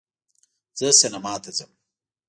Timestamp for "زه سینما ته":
0.79-1.49